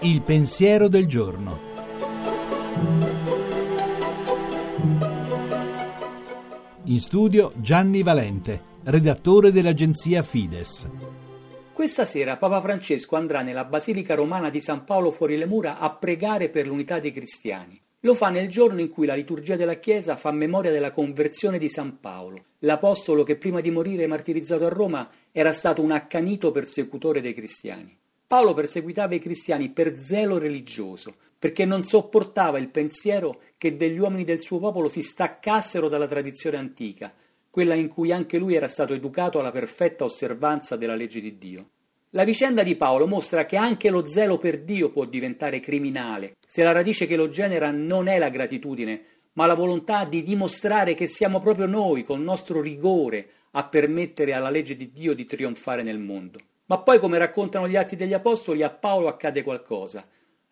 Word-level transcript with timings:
Il 0.00 0.22
pensiero 0.22 0.88
del 0.88 1.06
giorno. 1.06 1.58
In 6.84 7.00
studio 7.00 7.52
Gianni 7.56 8.02
Valente, 8.02 8.62
redattore 8.84 9.50
dell'agenzia 9.50 10.22
Fides. 10.22 10.88
Questa 11.72 12.04
sera 12.04 12.36
Papa 12.36 12.60
Francesco 12.60 13.16
andrà 13.16 13.42
nella 13.42 13.64
Basilica 13.64 14.14
Romana 14.14 14.48
di 14.48 14.60
San 14.60 14.84
Paolo 14.84 15.10
fuori 15.10 15.36
le 15.36 15.46
mura 15.46 15.78
a 15.78 15.90
pregare 15.90 16.48
per 16.48 16.66
l'unità 16.66 16.98
dei 17.00 17.12
cristiani. 17.12 17.78
Lo 18.06 18.14
fa 18.14 18.30
nel 18.30 18.48
giorno 18.48 18.80
in 18.80 18.88
cui 18.88 19.04
la 19.04 19.16
liturgia 19.16 19.56
della 19.56 19.80
Chiesa 19.80 20.14
fa 20.14 20.30
memoria 20.30 20.70
della 20.70 20.92
conversione 20.92 21.58
di 21.58 21.68
San 21.68 21.98
Paolo, 21.98 22.44
l'apostolo 22.60 23.24
che 23.24 23.34
prima 23.34 23.60
di 23.60 23.72
morire 23.72 24.06
martirizzato 24.06 24.64
a 24.64 24.68
Roma 24.68 25.10
era 25.32 25.52
stato 25.52 25.82
un 25.82 25.90
accanito 25.90 26.52
persecutore 26.52 27.20
dei 27.20 27.34
cristiani. 27.34 27.98
Paolo 28.24 28.54
perseguitava 28.54 29.16
i 29.16 29.18
cristiani 29.18 29.70
per 29.70 29.98
zelo 29.98 30.38
religioso, 30.38 31.16
perché 31.36 31.64
non 31.64 31.82
sopportava 31.82 32.58
il 32.58 32.68
pensiero 32.68 33.40
che 33.58 33.76
degli 33.76 33.98
uomini 33.98 34.22
del 34.22 34.40
suo 34.40 34.60
popolo 34.60 34.88
si 34.88 35.02
staccassero 35.02 35.88
dalla 35.88 36.06
tradizione 36.06 36.58
antica, 36.58 37.12
quella 37.50 37.74
in 37.74 37.88
cui 37.88 38.12
anche 38.12 38.38
lui 38.38 38.54
era 38.54 38.68
stato 38.68 38.94
educato 38.94 39.40
alla 39.40 39.50
perfetta 39.50 40.04
osservanza 40.04 40.76
della 40.76 40.94
legge 40.94 41.20
di 41.20 41.38
Dio. 41.38 41.70
La 42.16 42.24
vicenda 42.24 42.62
di 42.62 42.76
Paolo 42.76 43.06
mostra 43.06 43.44
che 43.44 43.56
anche 43.56 43.90
lo 43.90 44.06
zelo 44.06 44.38
per 44.38 44.62
Dio 44.62 44.88
può 44.88 45.04
diventare 45.04 45.60
criminale, 45.60 46.36
se 46.46 46.62
la 46.62 46.72
radice 46.72 47.06
che 47.06 47.14
lo 47.14 47.28
genera 47.28 47.70
non 47.70 48.08
è 48.08 48.18
la 48.18 48.30
gratitudine, 48.30 49.04
ma 49.34 49.44
la 49.44 49.52
volontà 49.52 50.06
di 50.06 50.22
dimostrare 50.22 50.94
che 50.94 51.08
siamo 51.08 51.42
proprio 51.42 51.66
noi, 51.66 52.04
col 52.04 52.22
nostro 52.22 52.62
rigore, 52.62 53.28
a 53.50 53.64
permettere 53.64 54.32
alla 54.32 54.48
legge 54.48 54.78
di 54.78 54.92
Dio 54.92 55.14
di 55.14 55.26
trionfare 55.26 55.82
nel 55.82 55.98
mondo. 55.98 56.38
Ma 56.68 56.78
poi, 56.78 56.98
come 57.00 57.18
raccontano 57.18 57.68
gli 57.68 57.76
atti 57.76 57.96
degli 57.96 58.14
Apostoli, 58.14 58.62
a 58.62 58.70
Paolo 58.70 59.08
accade 59.08 59.42
qualcosa. 59.42 60.02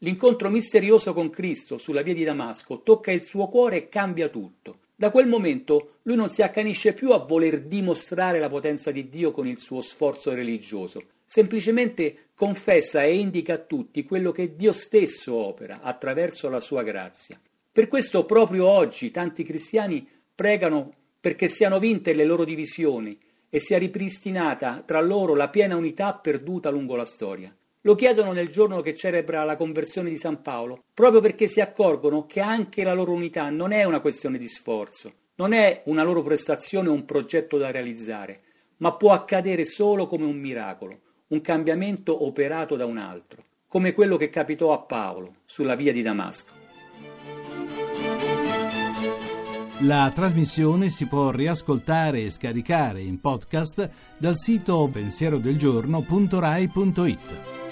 L'incontro 0.00 0.50
misterioso 0.50 1.14
con 1.14 1.30
Cristo 1.30 1.78
sulla 1.78 2.02
via 2.02 2.12
di 2.12 2.24
Damasco 2.24 2.82
tocca 2.82 3.10
il 3.10 3.24
suo 3.24 3.48
cuore 3.48 3.76
e 3.76 3.88
cambia 3.88 4.28
tutto. 4.28 4.80
Da 4.94 5.10
quel 5.10 5.28
momento 5.28 5.94
lui 6.02 6.16
non 6.16 6.28
si 6.28 6.42
accanisce 6.42 6.92
più 6.92 7.12
a 7.12 7.24
voler 7.24 7.62
dimostrare 7.62 8.38
la 8.38 8.50
potenza 8.50 8.90
di 8.90 9.08
Dio 9.08 9.32
con 9.32 9.46
il 9.46 9.58
suo 9.58 9.80
sforzo 9.80 10.34
religioso, 10.34 11.00
semplicemente 11.34 12.28
confessa 12.36 13.02
e 13.02 13.16
indica 13.16 13.54
a 13.54 13.58
tutti 13.58 14.04
quello 14.04 14.30
che 14.30 14.54
Dio 14.54 14.70
stesso 14.70 15.34
opera 15.34 15.80
attraverso 15.82 16.48
la 16.48 16.60
sua 16.60 16.84
grazia. 16.84 17.40
Per 17.72 17.88
questo 17.88 18.24
proprio 18.24 18.68
oggi 18.68 19.10
tanti 19.10 19.42
cristiani 19.42 20.08
pregano 20.32 20.92
perché 21.20 21.48
siano 21.48 21.80
vinte 21.80 22.14
le 22.14 22.24
loro 22.24 22.44
divisioni 22.44 23.18
e 23.50 23.58
sia 23.58 23.78
ripristinata 23.78 24.84
tra 24.86 25.00
loro 25.00 25.34
la 25.34 25.48
piena 25.48 25.74
unità 25.74 26.14
perduta 26.14 26.70
lungo 26.70 26.94
la 26.94 27.04
storia. 27.04 27.52
Lo 27.80 27.96
chiedono 27.96 28.30
nel 28.30 28.52
giorno 28.52 28.80
che 28.80 28.94
celebra 28.94 29.42
la 29.42 29.56
conversione 29.56 30.10
di 30.10 30.18
San 30.18 30.40
Paolo, 30.40 30.84
proprio 30.94 31.20
perché 31.20 31.48
si 31.48 31.60
accorgono 31.60 32.26
che 32.26 32.38
anche 32.38 32.84
la 32.84 32.94
loro 32.94 33.10
unità 33.10 33.50
non 33.50 33.72
è 33.72 33.82
una 33.82 33.98
questione 33.98 34.38
di 34.38 34.46
sforzo, 34.46 35.12
non 35.34 35.52
è 35.52 35.82
una 35.86 36.04
loro 36.04 36.22
prestazione 36.22 36.90
o 36.90 36.92
un 36.92 37.04
progetto 37.04 37.58
da 37.58 37.72
realizzare, 37.72 38.38
ma 38.76 38.94
può 38.94 39.10
accadere 39.10 39.64
solo 39.64 40.06
come 40.06 40.26
un 40.26 40.36
miracolo, 40.36 41.00
un 41.28 41.40
cambiamento 41.40 42.24
operato 42.24 42.76
da 42.76 42.86
un 42.86 42.98
altro, 42.98 43.42
come 43.68 43.92
quello 43.92 44.16
che 44.16 44.30
capitò 44.30 44.72
a 44.72 44.80
Paolo 44.80 45.34
sulla 45.44 45.74
via 45.74 45.92
di 45.92 46.02
Damasco. 46.02 46.62
La 49.80 50.12
trasmissione 50.14 50.88
si 50.88 51.06
può 51.06 51.30
riascoltare 51.30 52.22
e 52.22 52.30
scaricare 52.30 53.02
in 53.02 53.20
podcast 53.20 53.90
dal 54.16 54.36
sito 54.36 54.88
pensierodelgiorno.rai.it. 54.92 57.63